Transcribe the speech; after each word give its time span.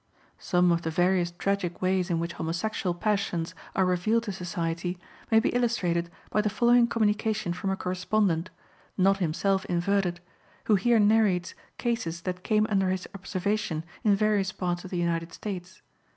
Some 0.39 0.71
of 0.71 0.81
the 0.81 0.89
various 0.89 1.29
tragic 1.29 1.79
ways 1.79 2.09
in 2.09 2.17
which 2.19 2.33
homosexual 2.33 2.95
passions 2.95 3.53
are 3.75 3.85
revealed 3.85 4.23
to 4.23 4.31
society 4.31 4.97
may 5.29 5.39
be 5.39 5.49
illustrated 5.49 6.09
by 6.31 6.41
the 6.41 6.49
following 6.49 6.87
communication 6.87 7.53
from 7.53 7.69
a 7.69 7.77
correspondent, 7.77 8.49
not 8.97 9.17
himself 9.19 9.63
inverted, 9.65 10.19
who 10.63 10.73
here 10.73 10.97
narrates 10.97 11.53
cases 11.77 12.21
that 12.21 12.41
came 12.43 12.65
under 12.67 12.89
his 12.89 13.07
observation 13.13 13.83
in 14.03 14.15
various 14.15 14.51
parts 14.51 14.83
of 14.83 14.89
the 14.89 14.97
United 14.97 15.31
States. 15.33 15.83